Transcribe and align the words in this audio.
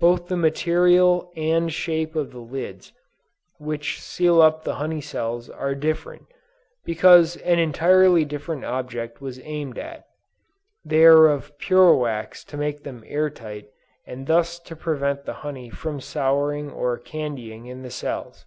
Both 0.00 0.26
the 0.26 0.36
material 0.36 1.30
and 1.36 1.72
shape 1.72 2.16
of 2.16 2.32
the 2.32 2.40
lids 2.40 2.92
which 3.58 4.00
seal 4.02 4.42
up 4.42 4.64
the 4.64 4.74
honey 4.82 5.00
cells 5.00 5.48
are 5.48 5.76
different, 5.76 6.26
because 6.84 7.36
an 7.36 7.60
entirely 7.60 8.24
different 8.24 8.64
object 8.64 9.20
was 9.20 9.38
aimed 9.44 9.78
at; 9.78 10.06
they 10.84 11.04
are 11.04 11.28
of 11.28 11.56
pure 11.56 11.94
wax 11.94 12.42
to 12.46 12.56
make 12.56 12.82
them 12.82 13.04
air 13.06 13.30
tight 13.30 13.68
and 14.04 14.26
thus 14.26 14.58
to 14.58 14.74
prevent 14.74 15.24
the 15.24 15.34
honey 15.46 15.70
from 15.70 16.00
souring 16.00 16.68
or 16.68 16.98
candying 16.98 17.66
in 17.68 17.82
the 17.82 17.92
cells! 17.92 18.46